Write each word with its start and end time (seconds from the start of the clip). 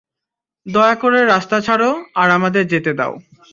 দয়া 0.65 0.95
করে 0.95 1.19
রাস্তা 1.25 1.57
ছাড়ো 1.61 1.89
আর 2.15 2.27
আমাদের 2.29 2.63
যেতে 2.67 2.91
দাও। 2.93 3.13